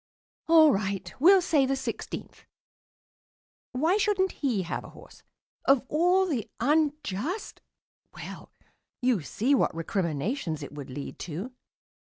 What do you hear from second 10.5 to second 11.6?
it would lead to.